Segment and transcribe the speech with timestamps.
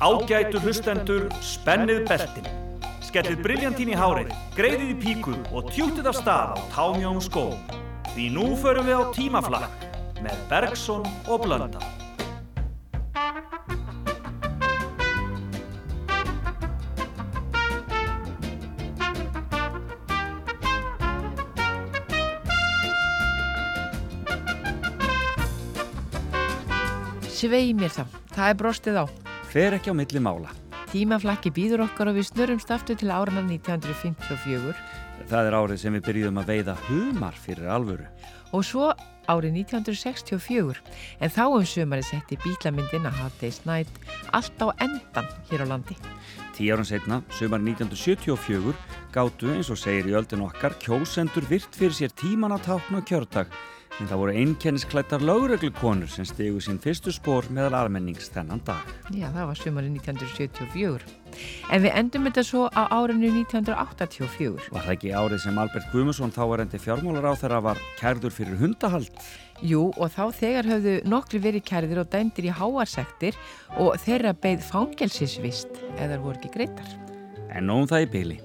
[0.00, 2.46] Ágætu hlustendur, spennið beltin.
[3.04, 7.52] Skellið briljantín í hárið, greiðið í píku og tjútið af stað á támjónum skóm.
[8.14, 9.84] Því nú förum við á tímaflakk
[10.24, 11.84] með Bergson og Blönda.
[27.28, 29.29] Svei mér þá, það er brostið á.
[29.50, 30.52] Fer ekki á milli mála.
[30.90, 34.74] Tímaflakki býður okkar og við snurumst aftur til árana 1954
[35.30, 38.06] Það er árið sem við byrjuðum að veiða humar fyrir alvöru.
[38.52, 38.90] og svo
[39.30, 40.80] árið 1964
[41.20, 43.90] en þá um sömari setti bílamyndina Hard Day's Night
[44.32, 45.94] allt á endan hér á landi.
[46.54, 48.74] Tí árum setna, sumar 1974,
[49.14, 53.46] gáttu eins og segir í öldin okkar kjósendur virt fyrir sér tíman að tákna kjördag
[53.98, 58.86] en það voru einkennisklættar lögreglukonur sem stegu sín fyrstu spór meðal almennings þennan dag.
[59.10, 61.16] Já, það var sömari 1974.
[61.70, 64.70] En við endum þetta svo á árinu 1984.
[64.70, 68.34] Var það ekki árið sem Albert Guðmusson þá er endi fjármólar á þeirra var kærður
[68.34, 69.22] fyrir hundahald?
[69.60, 73.36] Jú, og þá þegar höfðu nokkri verið kærðir og dæmdir í háarsektir
[73.76, 76.96] og þeirra beigð fangelsisvist eða voru ekki greitar.
[77.50, 78.40] En nóum það í byli.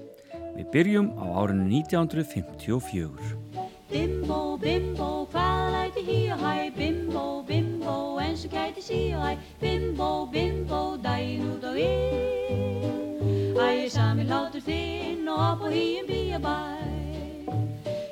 [0.56, 3.45] Við byrjum á árinu 1954.
[3.90, 6.70] Bimbo, bimbo, hvað læti hí og hæ?
[6.76, 9.36] Bimbo, bimbo, eins og kæti sí og hæ.
[9.60, 16.58] Bimbo, bimbo, daginn út og inn Æ, sami hlátur þinn og upp á hýjum bíabæ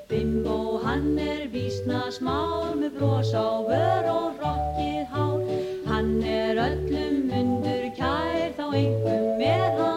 [0.08, 5.42] Bimbo, hann er vísna smár með bros á vör og rokkið hár.
[5.90, 9.94] Hann er öllum undur kær þá einhver með hann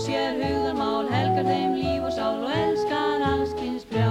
[0.00, 4.08] sér hugarmál, helgar þeim líf og sál og elskar allskins brjá.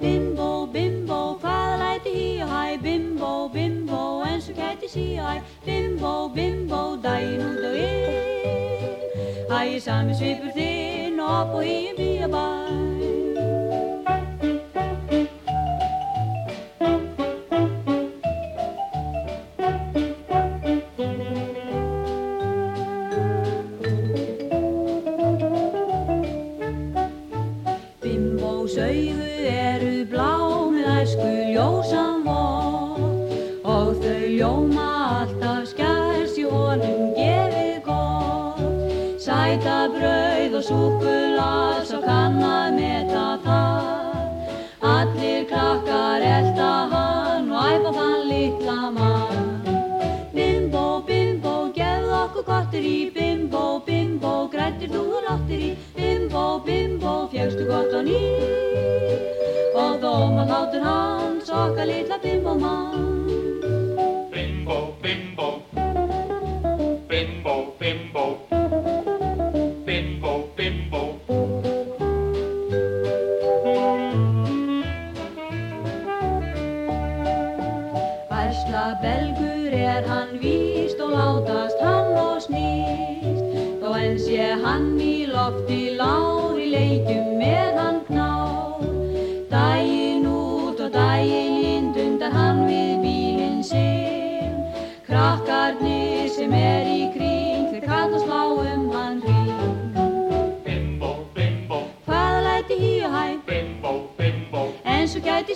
[0.00, 5.40] Bimbo, bimbo, hvaða læti hí og hæ, bimbo, bimbo, eins og kæti sí og hæ,
[5.64, 9.46] bimbo, bimbo, daginn út og inn.
[9.48, 13.17] Æ, sami svipur þinn og upp og í um bíabæ.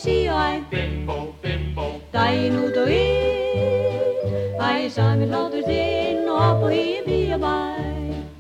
[0.03, 6.65] Sí og hæ Bimbo, bimbo Dægin út og inn Æ, sami hlátur þinn og upp
[6.67, 7.55] og í bíabæ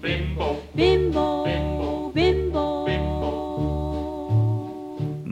[0.03, 1.87] Bimbo, Bimbo, Bimbo.
[2.17, 2.67] bimbo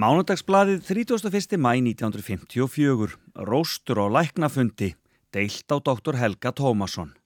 [0.01, 1.59] Mánudagsbladið 31.
[1.61, 3.19] mæ 1954.
[3.37, 4.95] Róstur og læknafundi.
[5.35, 7.20] Deilt á doktor Helga Tómasson.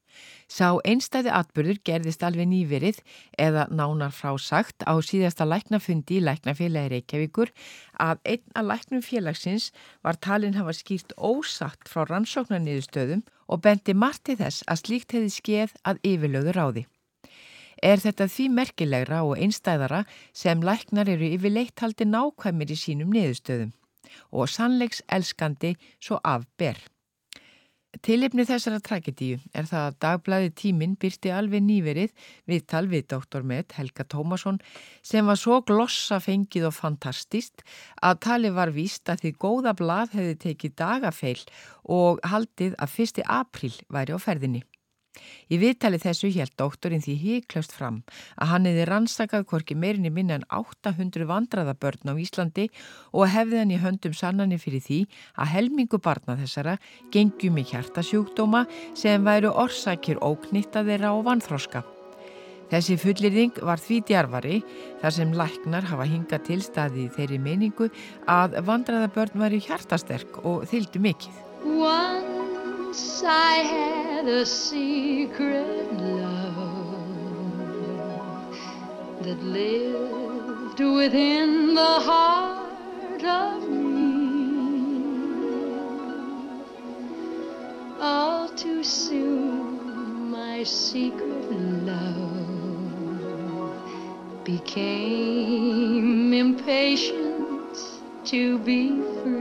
[0.54, 3.00] Sá einstæði atbyrður gerðist alveg nýverið
[3.42, 7.50] eða nánar frásagt á síðasta læknafundi í læknafélagi Reykjavíkur
[8.04, 9.72] að einn af læknum félagsins
[10.06, 15.34] var talin hafa skýrt ósatt frá rannsóknarniðurstöðum og bendi margt til þess að slíkt hefði
[15.40, 16.86] skeið að yfirlögur ráði.
[17.82, 23.74] Er þetta því merkilegra og einstæðara sem læknar eru yfirleitt haldi nákvæmir í sínum niðurstöðum
[24.30, 26.78] og sannleiks elskandi svo afber.
[28.02, 32.12] Tilipni þessara tragedíu er það að dagblæði tíminn byrti alveg nýverið
[32.50, 33.42] við Dr.
[33.46, 34.58] Med Helga Tómasson
[35.02, 37.62] sem var svo glossa fengið og fantastist
[38.02, 41.40] að tali var víst að því góða blað hefði tekið dagafeil
[41.84, 43.22] og haldið að 1.
[43.28, 44.64] apríl væri á ferðinni.
[45.52, 48.02] Í viðtali þessu held doktorinn því híklaust fram
[48.34, 52.68] að hann hefði rannsakað hvorki meirinni minna en 800 vandraðabörn á Íslandi
[53.12, 55.00] og hefði hann í höndum sannanir fyrir því
[55.38, 56.78] að helmingu barna þessara
[57.14, 58.64] gengjum í hjartasjúkdóma
[58.98, 61.84] sem væru orsakir óknitta þeirra á vanþróska.
[62.72, 64.60] Þessi fullirðing var því djarfari
[65.02, 67.90] þar sem læknar hafa hingað til staði í þeirri meiningu
[68.30, 72.43] að vandraðabörn væri hjartasterk og þyldu mikill.
[72.94, 77.26] Once I had a secret love
[79.22, 85.02] that lived within the heart of me.
[88.00, 91.50] All too soon my secret
[91.82, 92.54] love
[94.44, 97.76] became impatient
[98.26, 99.33] to be free.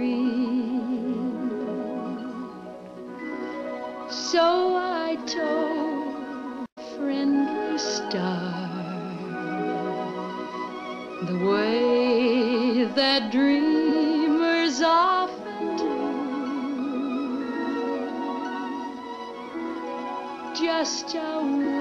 [21.01, 21.72] just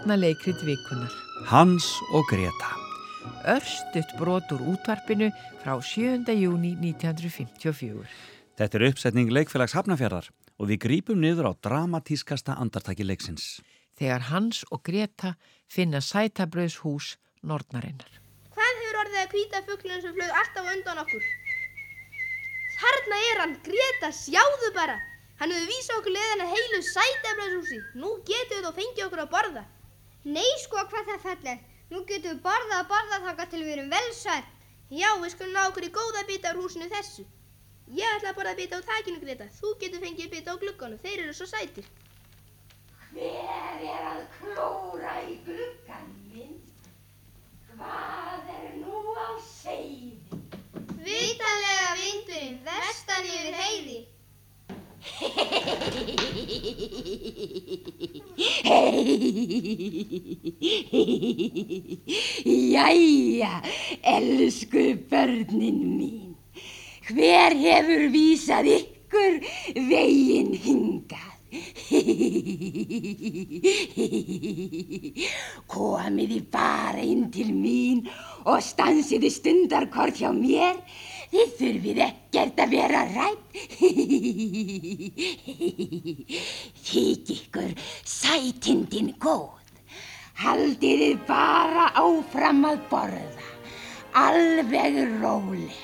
[0.00, 1.12] Barnaleikrit vikunar.
[1.50, 1.84] Hans
[2.16, 2.70] og Greta.
[3.52, 5.26] Örstutt brot úr útvarpinu
[5.60, 6.24] frá 7.
[6.40, 8.06] júni 1954.
[8.56, 13.60] Þetta er uppsetning leikfélags Hafnafjörðar og við grípum niður á dramatískasta andartaki leiksins.
[14.00, 15.34] Þegar Hans og Greta
[15.68, 18.08] finna sætabröðs hús Nortnarinnar.
[18.56, 21.26] Hvað hefur orðið að hvíta fugglun sem flög alltaf á undan okkur?
[22.78, 24.96] Þarna er hann, Greta, sjáðu bara.
[25.44, 27.82] Hann hefur vísað okkur leiðan að heilu sætabröðshúsi.
[28.00, 29.66] Nú getum við þá fengið okkur að borða.
[30.28, 31.60] Nei, sko, hvað það fellið.
[31.90, 34.48] Nú getum við borðað að borða þanga til við erum velsæð.
[34.90, 37.24] Já, við skulum ná okkur í góða bita úr húsinu þessu.
[37.96, 39.48] Ég ætla að borða bita á takinu, Greta.
[39.56, 41.00] Þú getur fengið bita á glugganum.
[41.00, 41.88] Þeir eru svo sætir.
[43.10, 46.60] Hver er að klóra í gluggan minn?
[47.72, 50.20] Hvað er nú á seiði?
[51.00, 54.00] Vitalega vindurinn, vestan yfir heiði.
[62.74, 63.54] Jæja,
[64.02, 66.30] elsku börnin mín.
[67.08, 69.32] Hver hefur vísað ykkur
[69.90, 71.34] veginn hingað?
[75.74, 78.06] Komiði bara inn til mín
[78.46, 80.78] og stansiði stundarkort hjá mér
[81.30, 83.50] Þið þurfið ekkert að vera rætt.
[86.90, 87.70] Þykk ykkur
[88.02, 89.54] sætindin góð.
[90.40, 93.46] Haldið þið bara áfram að borða.
[94.18, 95.78] Alveg róleg.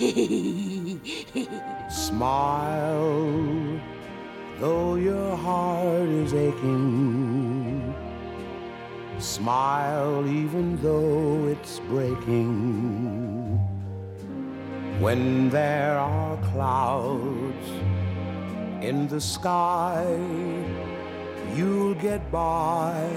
[1.90, 3.80] Smile,
[4.60, 7.94] though your heart is aching.
[9.18, 13.39] Smile, even though it's breaking.
[15.00, 17.68] When there are clouds
[18.82, 20.04] in the sky,
[21.56, 23.08] you'll get by.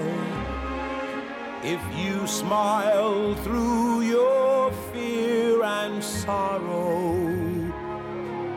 [1.62, 7.20] If you smile through your fear and sorrow,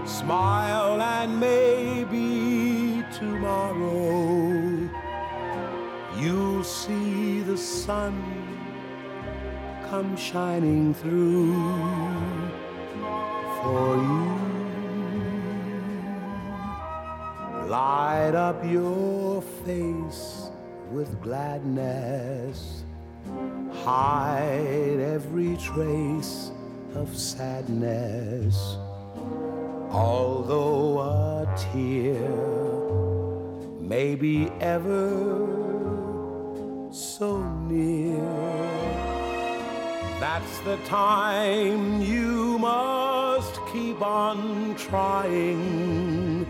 [0.06, 4.90] smile and maybe tomorrow
[6.18, 8.16] you'll see the sun
[9.90, 12.47] come shining through
[13.68, 14.26] for you.
[17.68, 20.50] Light up your face
[20.92, 22.84] with gladness
[23.88, 26.52] hide every trace
[26.96, 28.78] of sadness.
[29.92, 32.30] Although a tear
[33.80, 35.10] may be ever
[36.92, 38.77] so near,
[40.20, 46.46] that's the time you must keep on trying.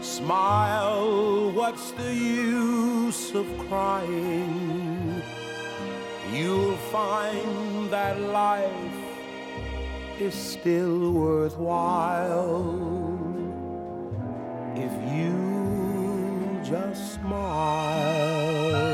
[0.00, 5.22] Smile, what's the use of crying?
[6.34, 8.70] you'll find that life
[10.18, 12.64] is still worthwhile
[14.74, 18.93] if you just smile.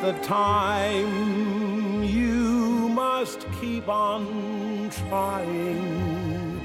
[0.00, 6.60] The time you must keep on trying.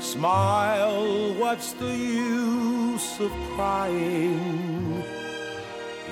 [0.00, 5.04] Smile, what's the use of crying?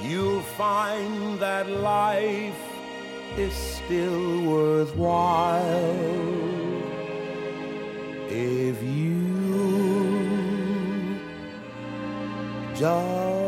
[0.04, 2.62] You'll find that life
[3.36, 5.92] is still worthwhile
[8.28, 9.18] if you
[12.76, 13.41] just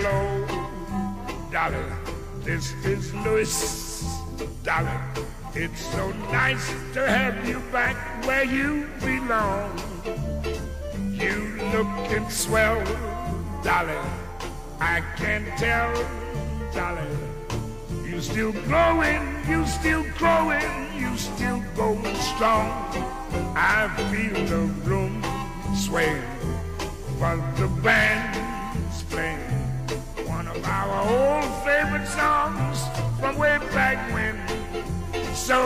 [0.00, 0.46] Hello,
[1.50, 1.84] Dolly.
[2.44, 3.50] This is Louis,
[4.62, 4.96] Dolly.
[5.56, 9.74] It's so nice to have you back where you belong.
[11.10, 12.78] You looking swell,
[13.64, 13.98] Dolly.
[14.78, 15.92] I can tell,
[16.72, 17.02] Dolly.
[18.06, 22.70] You still glowing, you still growing, you still going strong.
[23.56, 25.24] I feel the room
[25.74, 26.22] sway,
[27.18, 28.47] but the band's
[31.08, 32.86] old favorite songs
[33.18, 34.36] from way back when.
[35.34, 35.56] So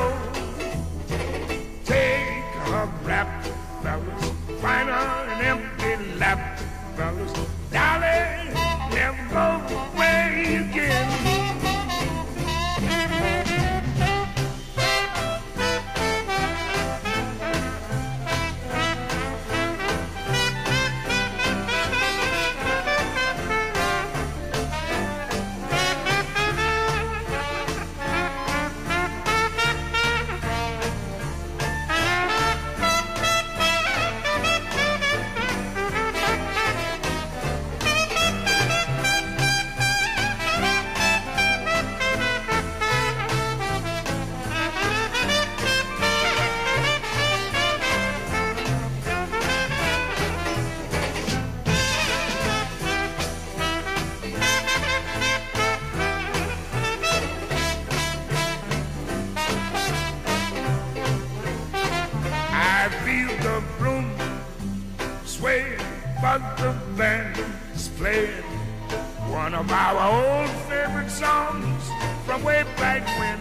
[72.32, 73.40] from way back when.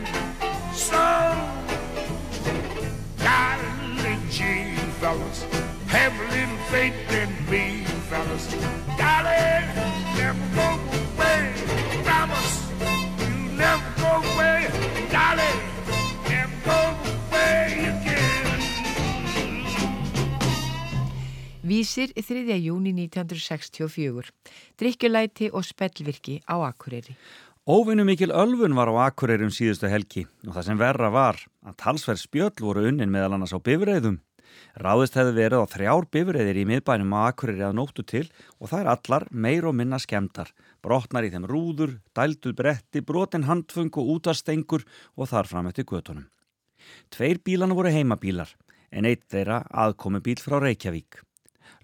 [0.73, 1.03] So,
[3.23, 5.45] darling Gene, fellas,
[5.87, 8.45] have a little faith in me, fellas.
[8.99, 9.67] Darling,
[10.19, 10.67] never go
[10.99, 11.41] away.
[12.03, 12.51] Promise
[13.21, 14.59] you never go away.
[15.15, 15.59] Darling,
[16.27, 16.79] never go
[17.31, 18.59] away again.
[21.63, 22.57] Vísir 3.
[22.59, 24.31] júni 1964.
[24.79, 27.15] Drikkjulæti og spellvirki á Akureyri.
[27.71, 32.19] Óvinnu mikil ölfun var á Akureyrum síðustu helgi og það sem verra var að talsverð
[32.19, 34.17] spjöll voru unnin meðal annars á bifreiðum.
[34.75, 38.25] Ráðist hefði verið á þrjár bifreiðir í miðbænum á Akureyri að nóttu til
[38.59, 40.51] og það er allar meir og minna skemdar.
[40.83, 44.83] Brotnar í þeim rúður, dælduð bretti, brotin handfung og útastengur
[45.15, 46.27] og þar fram eftir götunum.
[47.07, 48.51] Tveir bílanu voru heimabílar
[48.91, 51.23] en eitt þeirra aðkomi bíl frá Reykjavík.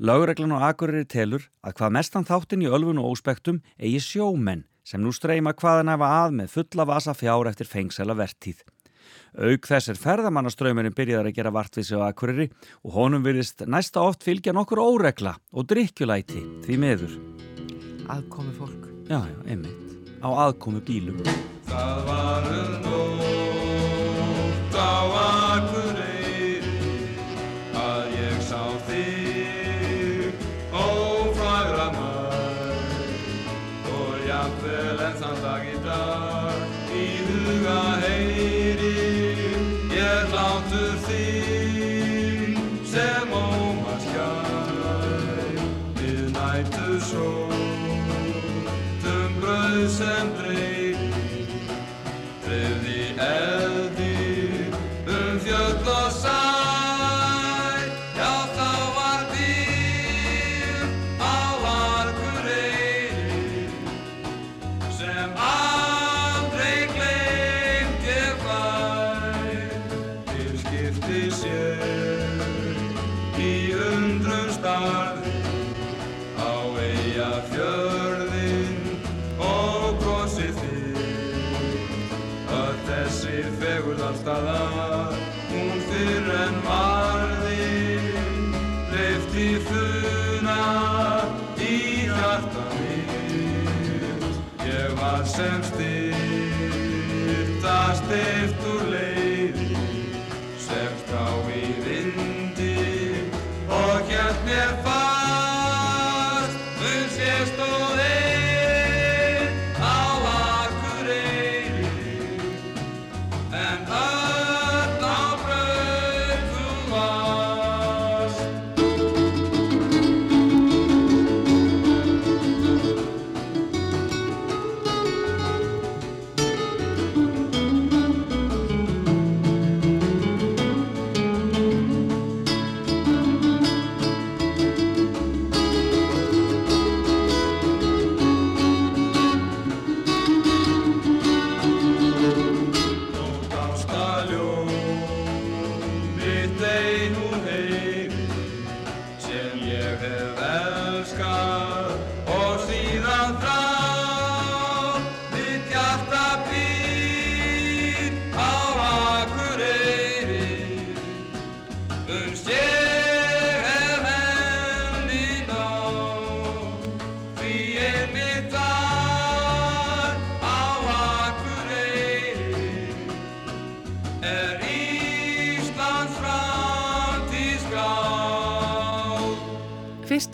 [0.03, 5.03] Lögreglan á Akureyri telur að hvað mestan þáttin í ölfun og óspektum eigi sjómenn sem
[5.03, 8.63] nú streyma hvaðan hefa að með fulla vasa fjár eftir fengsela vertíð.
[9.37, 12.47] Auk þess er ferðamannaströymurinn byrjaðar að gera vartvísi á Akureyri
[12.81, 17.17] og honum virðist næsta oft fylgja nokkur óregla og drikkjulæti því meður.
[18.07, 18.87] Aðkomi fólk.
[19.11, 19.83] Já, já, einmitt.
[20.23, 21.19] Á aðkomi bílum.
[21.67, 25.76] Það var um nótt á Akureyri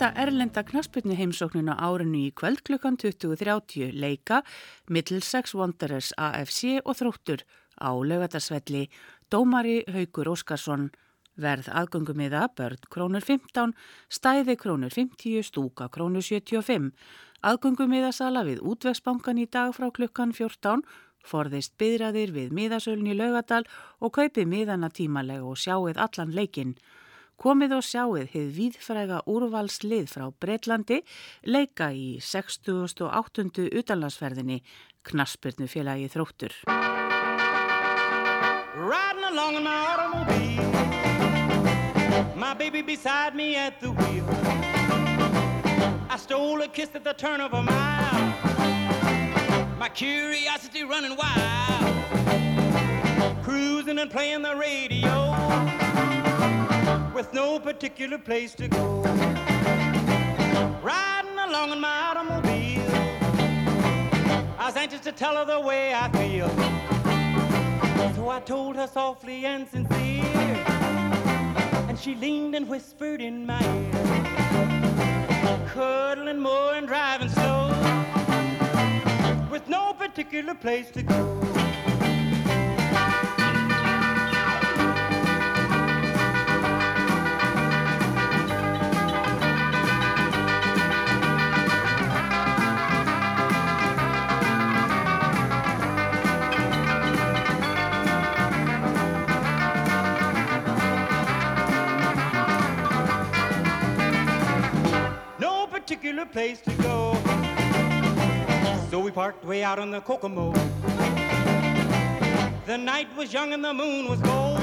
[0.04, 4.42] Fyrsta erlenda knasputni heimsóknin á árinu í kvöld klukkan 20.30 leika
[4.92, 7.46] Middlesex Wanderers AFC og þróttur
[7.80, 8.90] á lögatarsvelli
[9.32, 10.90] Dómari Haugur Óskarsson
[11.40, 13.72] verð aðgöngumiða börn krónur 15,
[14.12, 16.92] stæði krónur 50, stúka krónur 75.
[17.40, 20.84] Aðgöngumiðasala við útvegsbankan í dag frá klukkan 14
[21.24, 23.64] forðist byðraðir við miðasölun í laugadal
[24.04, 26.76] og kaupið miðana tímalega og sjáið allan leikinn.
[27.44, 31.02] Komið og sjáið hið víðfræga úrvalslið frá Breitlandi
[31.44, 33.68] leika í 68.
[33.68, 34.62] utanlandsferðinni
[35.04, 36.56] Knaspirnu félagi þróttur.
[49.84, 51.92] My curiosity running wild.
[53.44, 56.13] Cruising and playing the radio
[57.14, 59.02] with no particular place to go.
[60.82, 62.82] Riding along in my automobile,
[64.58, 66.50] I was anxious to tell her the way I feel.
[68.16, 70.24] So I told her softly and sincere.
[71.88, 73.92] And she leaned and whispered in my ear.
[75.68, 77.70] Cuddling more and driving slow.
[79.52, 81.44] With no particular place to go.
[106.04, 107.14] Particular place to go.
[108.90, 110.52] So we parked way out on the Kokomo.
[112.66, 114.60] The night was young and the moon was gold.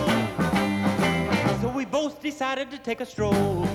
[1.63, 3.67] So we both decided to take a stroll.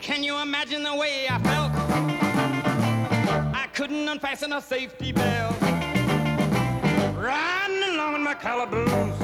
[0.00, 1.72] Can you imagine the way I felt?
[3.52, 5.60] I couldn't unfasten a safety belt.
[7.16, 9.18] Riding along in my calaboose.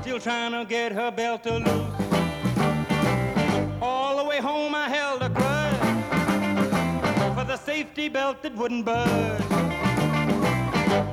[0.00, 1.85] Still trying to get her belt to loose.
[3.88, 5.78] All the way home I held a grudge
[7.36, 9.42] for the safety belt that wouldn't budge.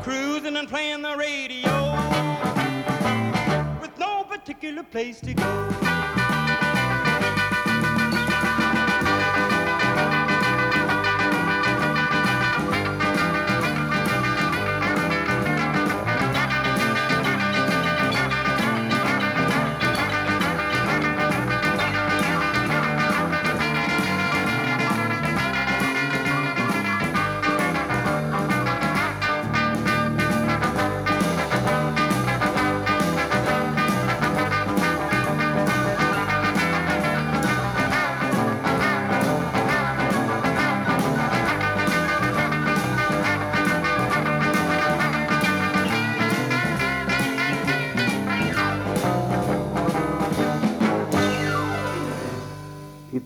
[0.01, 1.73] Cruising and playing the radio
[3.79, 6.02] with no particular place to go.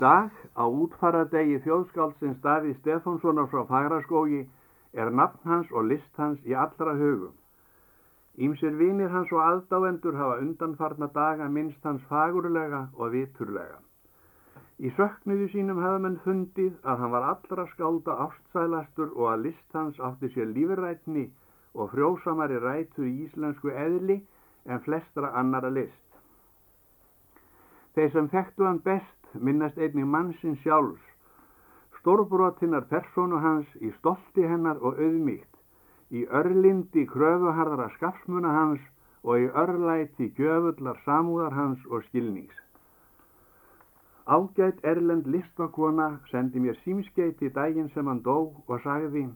[0.02, 4.44] Dag, á útfaradegi þjóðskáldsins Davíð Stefánssonar frá Fagraskógi,
[4.94, 7.34] er nafn hans og list hans í allra hugum.
[8.38, 13.80] Ímsir vinir hans og aðdáendur hafa undanfarna daga minnst hans fagurlega og viturlega.
[14.78, 19.78] Í söknuðu sínum hefða menn fundið að hann var allra skálda ástsælastur og að list
[19.80, 21.26] hans átti sér lífrætni
[21.74, 24.20] og frjósamari rætur í íslensku eðli
[24.70, 26.04] en flestra annara list.
[27.98, 31.04] Þeir sem þekktu hann best minnast einnig mannsins sjálfs,
[32.00, 35.54] stórbrotinnar persónu hans í stolti hennar og auðmíkt,
[36.12, 38.84] í örlindi kröfuharðara skafsmuna hans
[39.24, 42.56] og í örlæti gjöfullar samúðar hans og skilnings.
[44.28, 49.28] Ágætt erlend listakona sendi mér símskeiti daginn sem hann dó og sagði,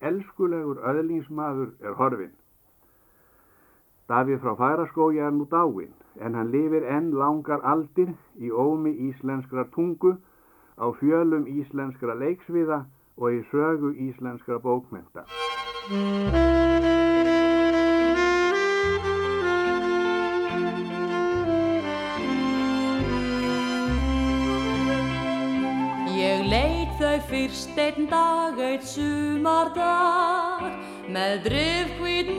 [0.00, 2.34] elskulegur öðlingsmaður er horfin.
[4.06, 5.90] Davíð frá Fagraskógi er nú dáin,
[6.22, 10.12] en hann lifir enn langar aldir í ómi íslenskra tungu,
[10.78, 12.84] á fjölum íslenskra leiksviða
[13.18, 15.26] og í sögu íslenskra bókmenta.
[26.14, 30.62] Ég leit þau fyrst einn dag, eitt sumardag,
[31.10, 32.30] með drifkvít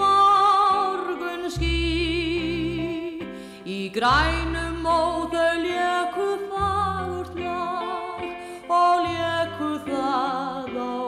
[1.48, 3.20] morgun ský.
[3.66, 8.22] Í grænum og þau léku fagurt lag
[8.70, 11.00] og léku það á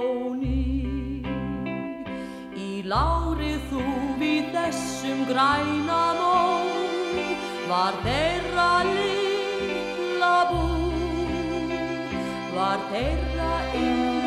[0.42, 1.24] ný.
[2.56, 3.84] Í lárið þú
[4.20, 6.36] við þessum græna mó,
[7.70, 10.64] var þeirra litla bú
[12.56, 14.19] var þeirra yndi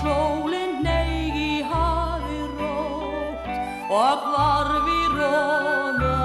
[0.00, 3.48] sólinn neig í hafi rótt
[3.92, 6.20] og hvarf í róna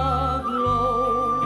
[0.45, 1.43] glóð.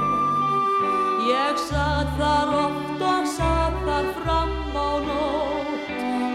[1.30, 5.89] Ég satt þar oft og satt þar fram á nótt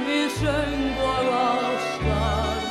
[0.09, 2.65] við söng og ástar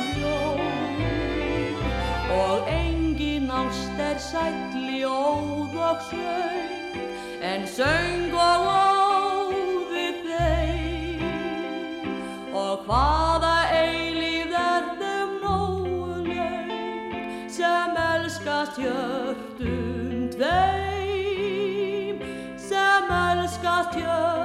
[2.34, 7.02] og engin ást er sætli óð og söng
[7.52, 8.23] en söng
[12.94, 22.22] hvaða eilíð er þeim nógu leið sem elskast hjörtum tveim
[22.68, 24.43] sem elskast hjörtum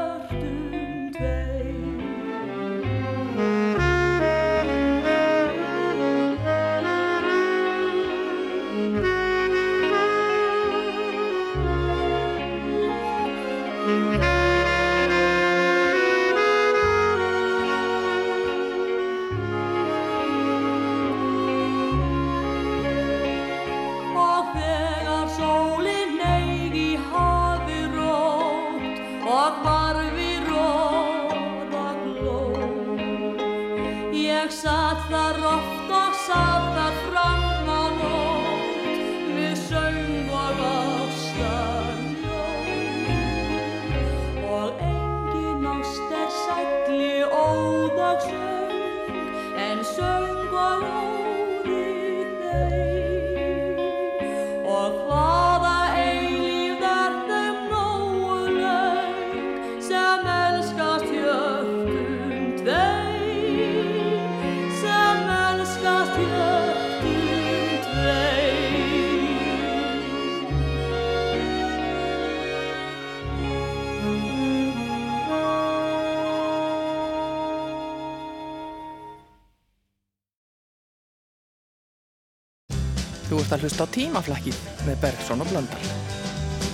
[83.49, 85.85] ert að hlusta á tímaflækið með Bergson og Blöndal.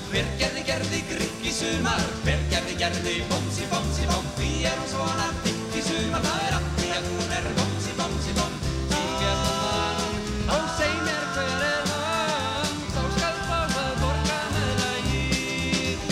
[0.10, 2.02] Hver gerði gerði grikk í sumar?
[2.26, 6.26] Hver gerði gerði bómsi bómsi bóm Því er hún svona dikk í sumar?
[6.26, 8.58] Það er allt því að hún er bómsi bómsi bóm
[8.92, 12.76] Kíkja þann og seg mér hver er hann.
[12.92, 16.06] Þá skal að borga með lagið.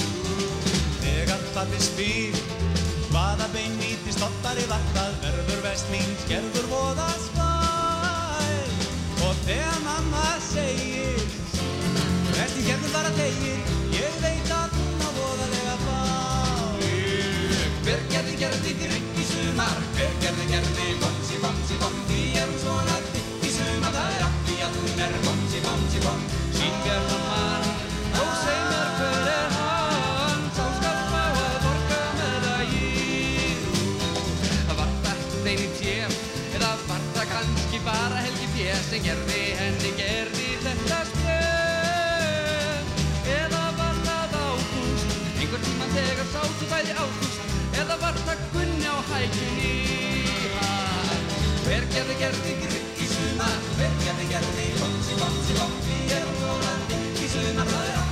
[1.04, 2.43] Þegar pappi spyr
[3.12, 6.62] Hvaða bein nýtist ottari vatnað Verður vest mín skerður
[12.93, 13.62] bara tegir,
[13.95, 16.01] ég veit að hún á voðalega bá.
[17.86, 22.60] Hver gerði gerði drikk í sumar, hver gerði gerði bomsi bomsi bom, því er hún
[22.62, 26.21] svona drikk í sumar, það er því að hún er bomsi bomsi bom.
[26.60, 27.67] Sýnbjörn mann,
[28.21, 33.62] og seg mér hver er hann, sá skal fá að borga með lagið.
[34.69, 36.19] Var það eini tjef,
[36.60, 39.32] eða var það kannski bara Helgi Pér sem gerði
[45.93, 47.39] þegar sátu bæði ágúst
[47.82, 49.38] Eða var það Gunni á hann
[51.63, 56.73] Hver gerði gerði grikk í sumar, hver gerði gerði bomsi bomsi bom Því er svona
[56.91, 58.02] dikk í sumar,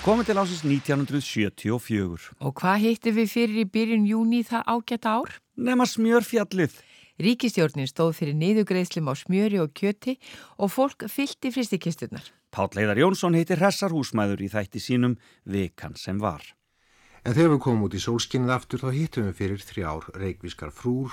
[0.00, 2.30] Við komið til ásins 1974.
[2.40, 5.34] Og hvað hittum við fyrir í byrjun júni það ágæta ár?
[5.60, 6.78] Nefna smjörfjallið.
[7.20, 10.14] Ríkistjórnin stóð fyrir niðugreiðslum á smjöri og kjöti
[10.56, 12.24] og fólk fyllt í fristikisturnar.
[12.48, 16.48] Páll Heiðar Jónsson heitir Hressar húsmæður í þætti sínum Vikan sem var.
[17.20, 21.12] En þegar við komum út í sólskinnið aftur þá hittum við fyrir þrjár reikvískar frúr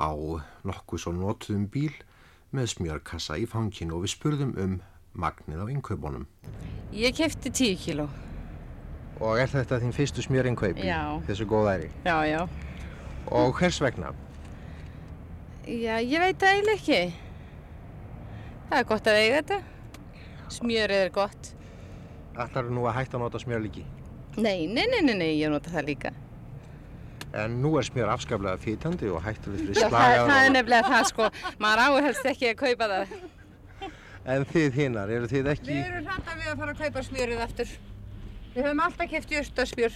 [0.00, 0.08] á
[0.64, 1.92] nokkuð svo notuðum bíl
[2.48, 4.80] með smjörkassa í fanginu og við spurðum um
[5.14, 6.26] magnið á innkaupunum.
[6.94, 8.08] Ég kefti 10 kíló.
[9.20, 10.86] Og er þetta þín fyrstu smjörinnkaupi?
[10.86, 11.20] Já.
[11.28, 11.90] Þessu góðæri?
[12.06, 12.40] Já, já.
[13.30, 14.14] Og hvers vegna?
[15.68, 17.00] Já, ég veit það eiginlega ekki.
[18.70, 19.60] Það er gott að eiga þetta.
[20.50, 21.52] Smjörið er gott.
[22.40, 23.84] Ætlar nú að hætta að nota smjörlíki?
[24.40, 26.12] Nei, nei, nei, nei, nei, ég nota það líka.
[27.36, 30.88] En nú er smjör afskaplega fýtandi og hættur við fyrir Já, það, það er nefnilega
[30.90, 31.28] það, sko.
[31.62, 33.12] Maður áhelst ekki að kaupa það.
[34.28, 35.70] En þið hinnar, eru þið ekki...
[35.72, 37.70] Við erum hrættar við að fara að kaupa smjörið aftur.
[38.54, 39.94] Við höfum alltaf keft jörstarsmjör.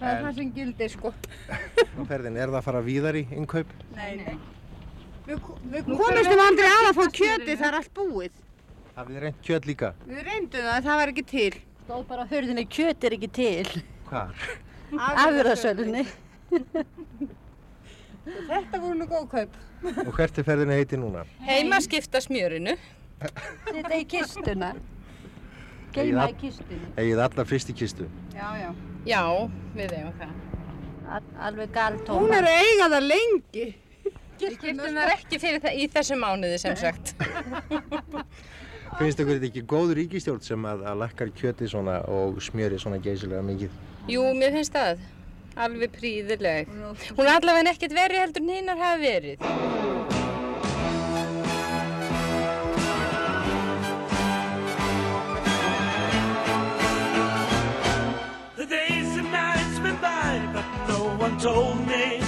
[0.00, 1.12] Það er En- það sem gildir, sko.
[2.10, 2.38] ferðin?
[2.42, 3.74] Er það að fara víðar í innkaup?
[3.94, 4.34] Nei, nei.
[5.28, 5.38] Við,
[5.70, 8.40] við við aldrei að að fá kjöti, það er allt búið.
[8.96, 9.92] Hafið þið reynt kjöt líka?
[10.08, 11.52] Við reyndum það, það var ekki til.
[11.84, 13.82] Stóð bara að hörðinni kjöt er ekki til.
[14.10, 14.42] Hvar?
[14.92, 16.02] Afurðasölunni.
[18.24, 19.60] Þetta voru nú góð kaup.
[20.06, 21.24] Og hvert er ferðinni heiti núna?
[21.42, 22.76] Heima skipta smjörinu.
[23.22, 24.72] Þetta í kistuna.
[25.92, 26.88] Geima í kistunni.
[27.00, 28.08] Egið allar fyrst í kistu?
[28.32, 28.70] Já, já.
[29.08, 29.22] Já,
[29.76, 30.34] við eigum það.
[31.42, 32.20] Alveg galtóma.
[32.22, 33.66] Hún er að eiga það lengi.
[34.42, 37.12] Kiptum það ekki fyrir það í þessu mánuði sem sagt.
[38.98, 43.00] Finnst ykkur þetta ekki góð ríkistjórn sem að, að lakkar kjöti svona og smjöri svona
[43.02, 43.76] geysilega mikið?
[44.12, 45.04] Jú, mér finnst það.
[45.54, 46.68] Alveg príðileg.
[47.12, 49.38] Hún er allavega nekkert verið heldur en hinnar hafa verið.
[58.56, 62.22] The days and nights went by but no one told me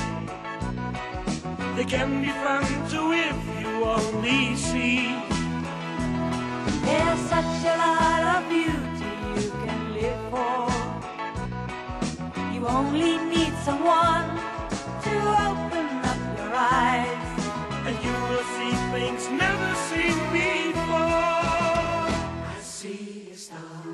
[1.77, 5.15] They can be fun too if you only see
[6.85, 10.94] There's such a lot of beauty you can live for
[12.65, 14.39] You only need someone
[15.05, 15.15] to
[15.49, 17.43] open up your eyes.
[17.85, 20.95] And you will see things never seen before.
[22.49, 23.85] I see a star,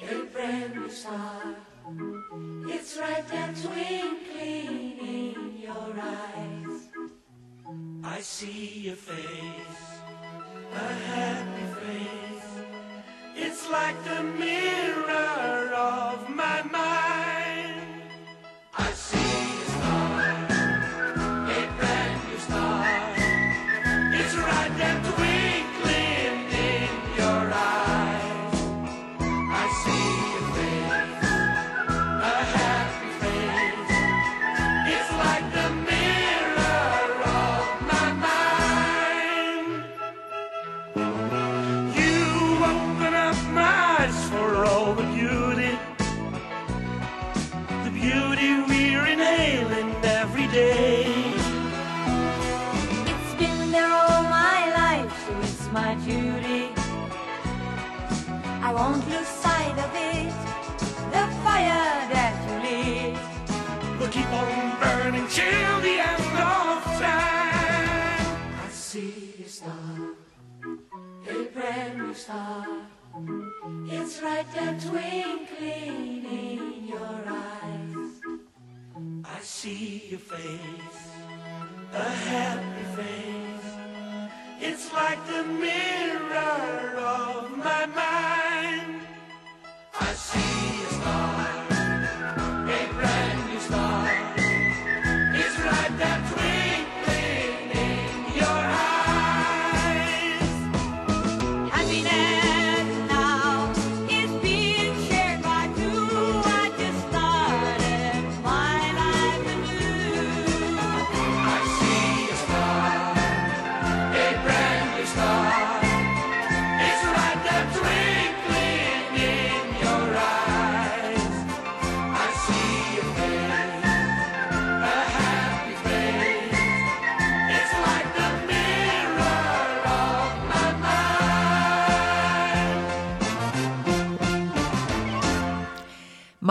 [0.00, 1.42] a brand new star.
[2.68, 6.88] It's right there twinkling in your eyes.
[8.02, 9.84] I see your face,
[10.72, 12.48] a happy face.
[13.36, 14.22] It's like the
[74.92, 78.20] twinkling in your eyes.
[79.24, 81.00] I see your face,
[81.94, 83.68] a happy face.
[84.60, 86.01] It's like the mirror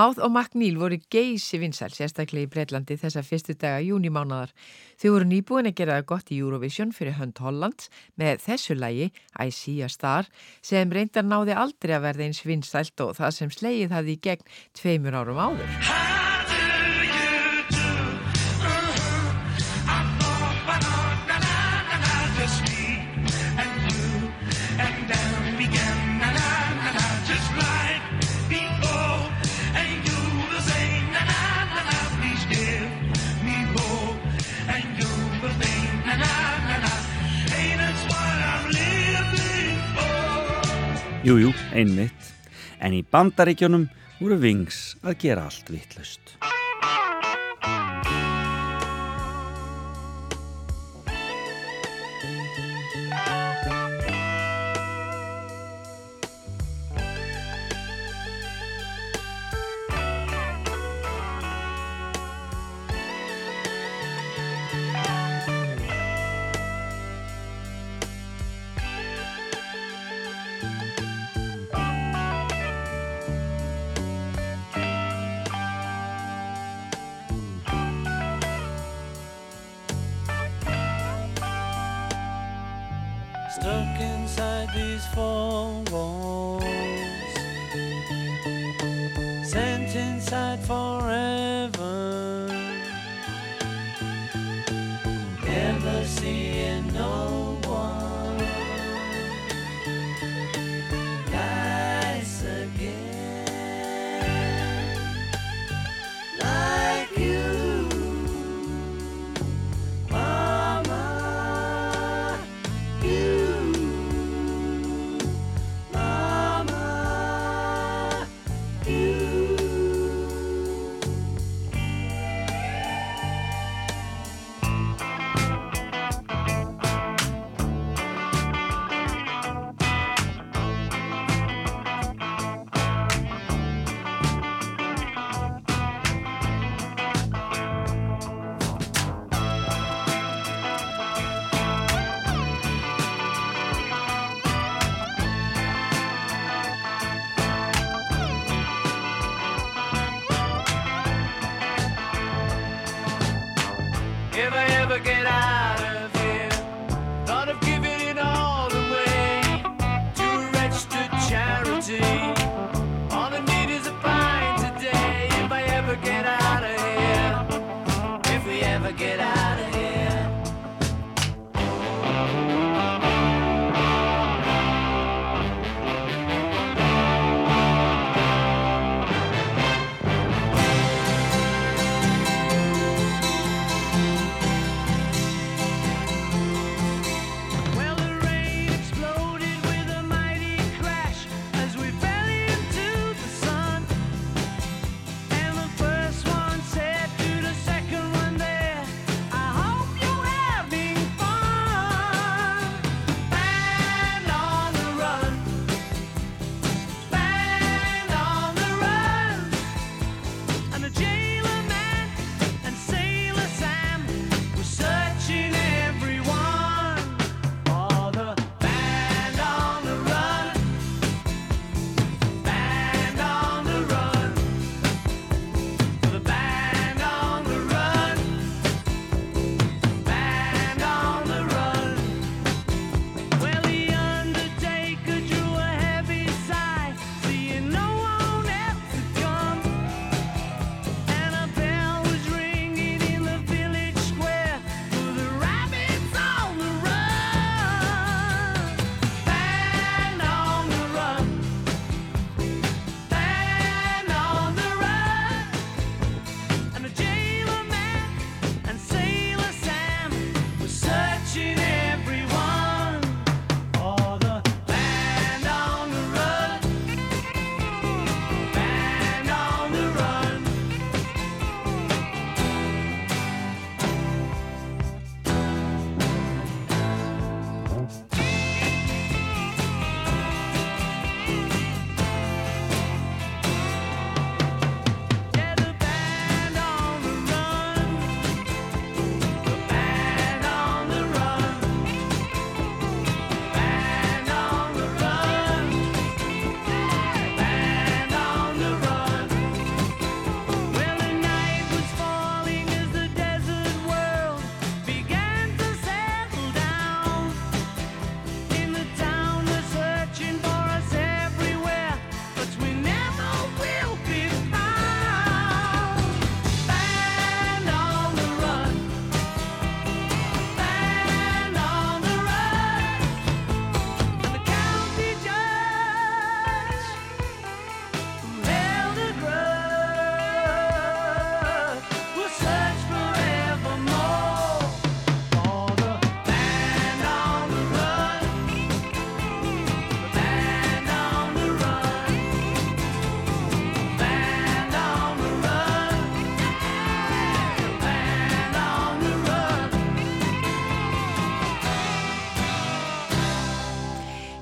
[0.01, 4.49] Máð og McNeil voru geysi vinsæl, sérstaklega í Breitlandi þessa fyrstu daga júnimánaðar.
[4.97, 7.85] Þau voru nýbúin að gera það gott í Eurovision fyrir hönd Holland
[8.17, 10.31] með þessu lægi, I See a Star,
[10.65, 14.49] sem reyndar náði aldrei að verða eins vinsælt og það sem slegið hafði í gegn
[14.81, 16.10] tveimur árum áður.
[41.21, 42.29] Jújú, jú, einmitt.
[42.81, 43.83] En í bandaríkjónum
[44.17, 46.33] voru Wings að gera allt vittlust.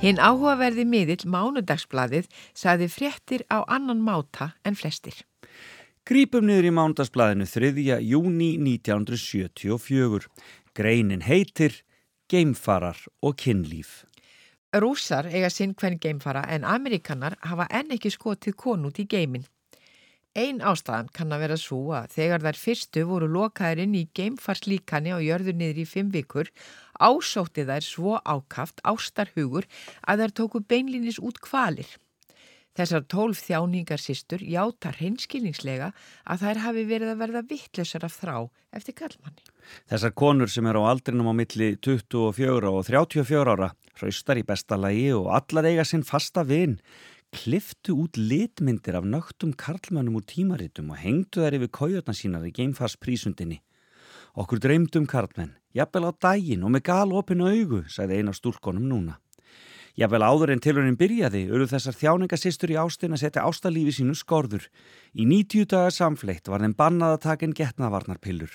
[0.09, 5.13] Hinn áhugaverði miðill Mánudagsbladið saði fréttir á annan máta en flestir.
[6.01, 7.99] Grípum niður í Mánudagsbladinu 3.
[8.01, 10.25] júni 1974.
[10.73, 11.83] Greinin heitir
[12.25, 14.07] Geimfarar og kynlíf.
[14.73, 19.45] Rússar eiga sinn hvern geimfara en Amerikanar hafa enn ekki skotið konút í geimin.
[20.37, 25.13] Einn ástæðan kann að vera svo að þegar þær fyrstu voru lokaðir inn í geimfarslíkani
[25.13, 26.51] og jörður niður í fimm vikur
[26.99, 29.67] ásótti þær svo ákaft ástarhugur
[30.05, 31.89] að þær tóku beinlinis út kvalir.
[32.77, 35.89] Þessar tólf þjáningar sístur játar hinskilningslega
[36.23, 38.35] að þær hafi verið að verða vittlusar af þrá
[38.77, 39.43] eftir kallmanni.
[39.89, 45.09] Þessar konur sem er á aldrinum á milli 24 og 34 ára, hraustar í bestalagi
[45.17, 46.77] og allar eiga sinn fasta vinn,
[47.35, 52.55] kliftu út litmyndir af nögtum karlmannum úr tímaritum og hengdu þær yfir kójotna sínar í
[52.55, 53.59] geimfarsprísundinni.
[54.39, 59.19] Okkur dreymdum karlmenn, jafnvel á daginn og með galopinu augu, sagði eina stúrkonum núna.
[59.99, 64.69] Jafnvel áður en tilurinn byrjaði eru þessar þjáningasistur í ástin að setja ástalífi sínu skorður.
[65.11, 68.53] Í 90 dagar samfleitt var þeim bannað að taka en getnavarnarpillur.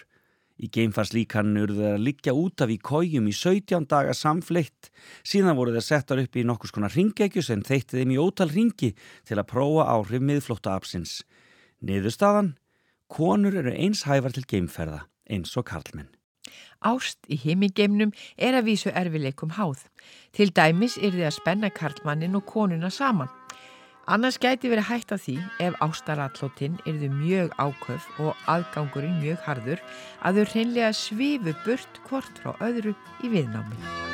[0.54, 4.92] Í geimfarslíkannu eru þeir að liggja út af í kójum í 17 dagar samfleitt.
[5.26, 8.94] Síðan voru þeir settar upp í nokkus konar ringegju sem þeitti þeim í ótal ringi
[9.26, 11.24] til að prófa áhrif miðflótta apsins.
[11.82, 12.54] Niðurstaðan?
[13.10, 16.13] Konur eru eins hæfar til geimferða, eins og karlmenn.
[16.84, 19.86] Ást í heimingeimnum er að vísu erfileikum háð.
[20.36, 23.32] Til dæmis er þið að spenna karlmannin og konuna saman.
[24.04, 29.84] Annars gæti verið hægt á því ef ástarallótinn erðu mjög áköf og aðgangurinn mjög harður
[30.20, 32.92] að þau hreinlega svifu burt hvort frá öðru
[33.24, 34.12] í viðnámi.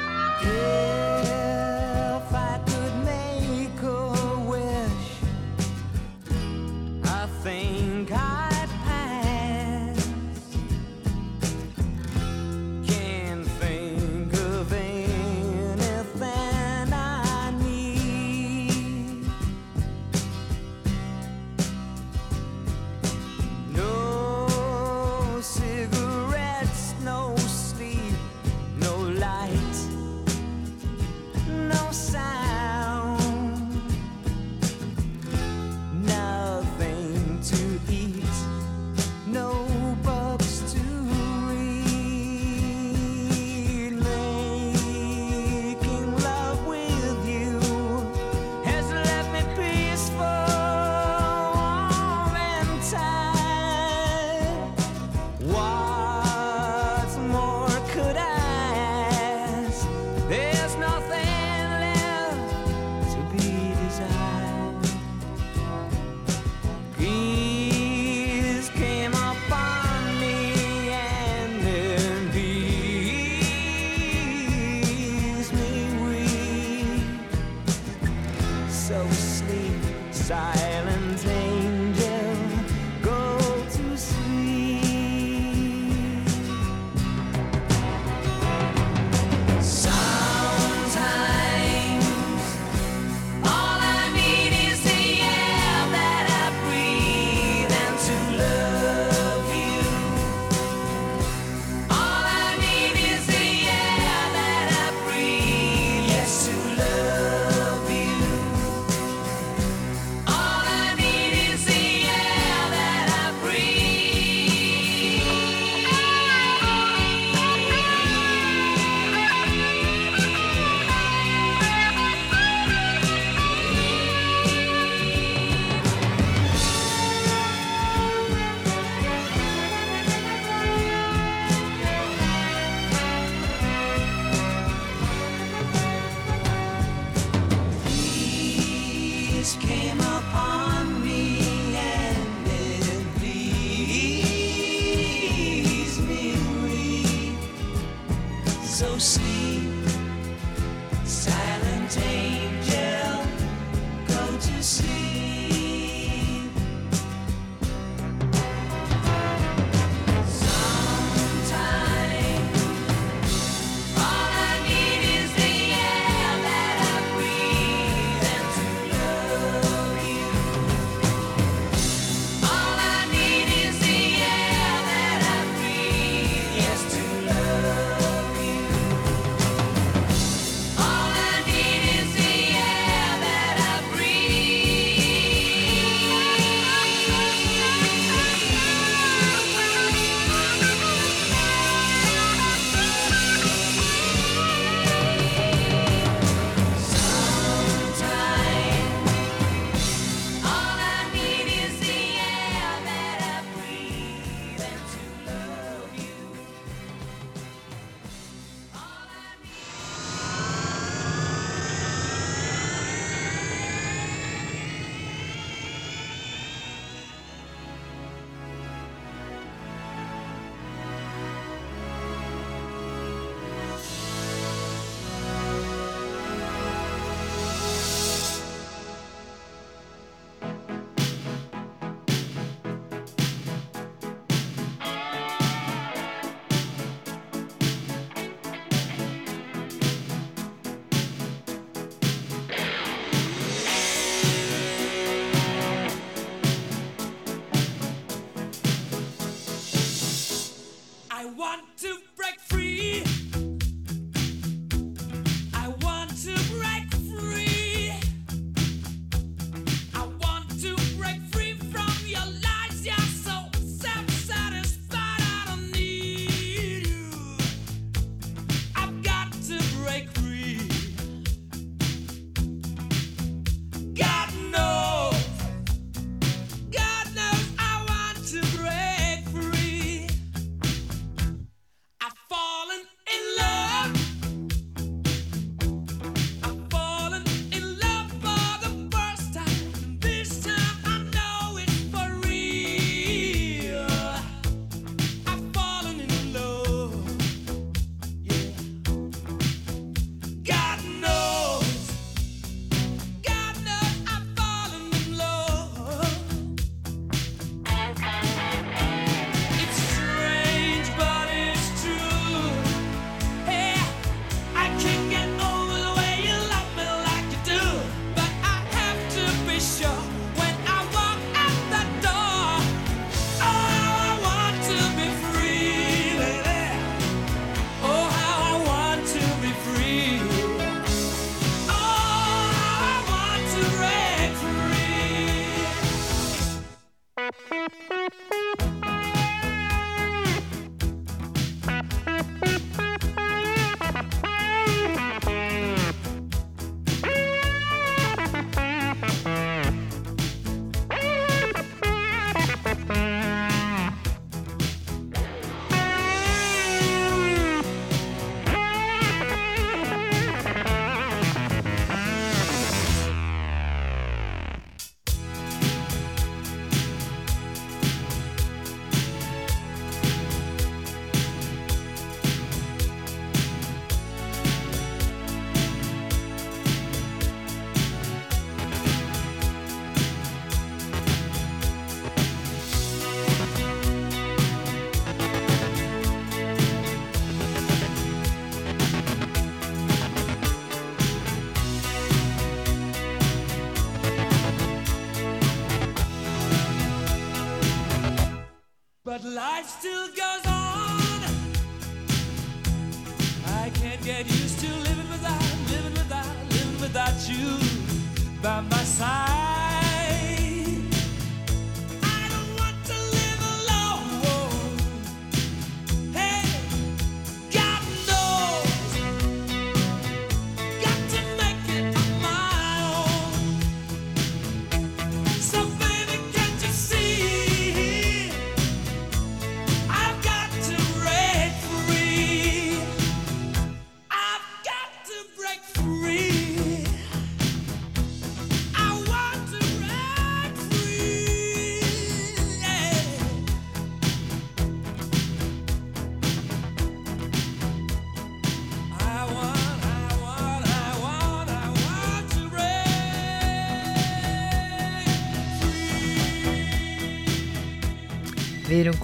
[78.90, 79.72] So sleep,
[80.10, 80.59] silent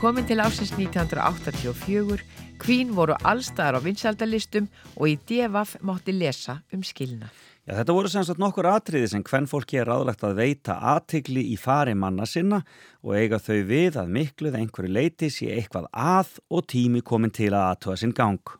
[0.06, 2.20] komin til ásins 1984,
[2.62, 7.26] Queen voru allstaðar á vinsaldalistum og í DFF mátti lesa um skilna.
[7.66, 11.42] Já, þetta voru sem sagt nokkur atriði sem hvern fólki er ráðlegt að veita aðtigli
[11.50, 12.60] í fari manna sinna
[13.02, 17.50] og eiga þau við að mikluð einhverju leiti sé eitthvað að og tími komin til
[17.50, 18.54] að aðtöða sinn gang.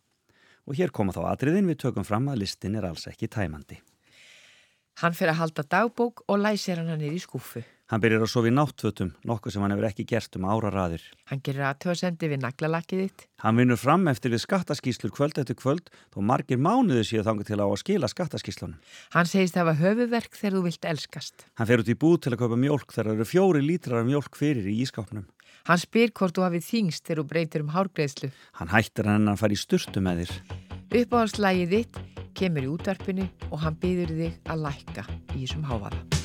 [0.67, 3.79] Og hér koma þá atriðin við tökum fram að listin er alls ekki tæmandi.
[4.99, 7.63] Hann fyrir að halda dagbók og læsir hann niður í skúfu.
[7.87, 11.05] Hann byrjar að sofa í náttfötum, nokkuð sem hann hefur ekki gert um áraraðir.
[11.31, 13.27] Hann gerir aðtöðasendi við naglalakið þitt.
[13.45, 17.61] Hann vinnur fram eftir við skattaskíslur kvöld eftir kvöld þó margir mánuði séu þangað til
[17.63, 18.81] á að skila skattaskíslunum.
[19.15, 21.47] Hann segist hafa höfuverk þegar þú vilt elskast.
[21.55, 24.11] Hann fer út í búð til að kaupa mjólk þegar það eru fjóri lítrar af
[24.11, 25.31] mjólk fyrir í ískápnum.
[25.71, 28.35] Hann spyr hvort þú hafið þingst þegar þú breytir um hárgreðslu.
[28.59, 30.37] Hann hættir hann að fara í sturtu með þér.
[31.05, 36.16] Uppáhaldslægið þitt kemur í útvarpinu og hann byður þig að lækka í þessum hávaða.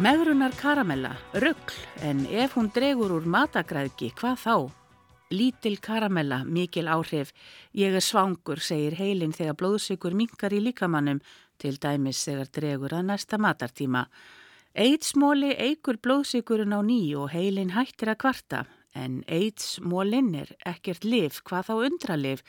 [0.00, 4.54] Megrunar karamella, ruggl, en ef hún dregur úr matagræðki, hvað þá?
[5.36, 7.34] Lítil karamella, mikil áhrif.
[7.76, 11.20] Ég er svangur, segir heilin þegar blóðsykur minkar í líkamannum,
[11.60, 14.06] til dæmis þegar dregur að næsta matartíma.
[14.72, 18.64] Eidsmóli eigur blóðsykurinn á ný og heilin hættir að kvarta.
[18.92, 22.40] En eidsmólinn er ekkert liv, hvað þá undraliv.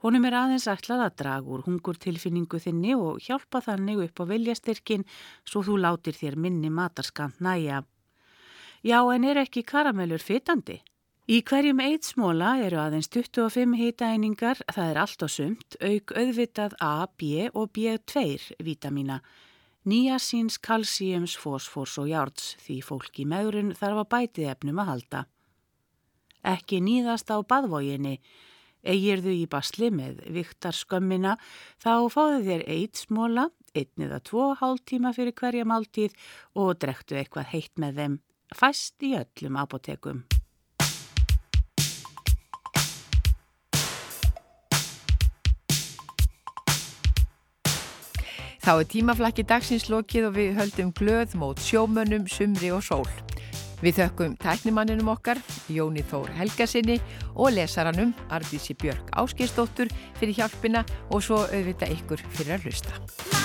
[0.00, 5.04] Honum er aðeins ætlað að draga úr hungurtilfinningu þinni og hjálpa þannig upp á viljastyrkin
[5.44, 7.82] svo þú látir þér minni matarskant næja.
[8.80, 10.78] Já, en er ekki karamellur fytandi?
[11.28, 17.06] Í hverjum eidsmóla eru aðeins 25 hitaeiningar, það er allt á sumt, auk auðvitað A,
[17.20, 19.20] B og B2 vitamína.
[19.84, 25.22] Níasíns, kalsíums, fósfórs og járts því fólk í meðrun þarf að bætið efnum að halda
[26.46, 28.18] ekki nýðast á baðvóginni.
[28.80, 31.36] Egirðu í basli með viktar skömmina
[31.82, 36.16] þá fáðu þér eitt smóla, einn eða tvo hálftíma fyrir hverja máltíð
[36.56, 38.20] og drektu eitthvað heitt með þeim,
[38.56, 40.24] fæst í öllum apotekum.
[48.60, 53.08] Þá er tímaflakki dagsins lokið og við höldum glöð mót sjómönnum, sumri og sól.
[53.80, 55.40] Við þökkum tæknimanninum okkar,
[55.72, 56.98] Jóni Þór Helgasinni
[57.32, 59.88] og lesaranum Ardísi Björg Áskistóttur
[60.20, 63.39] fyrir hjálpina og svo auðvita ykkur fyrir að hlusta.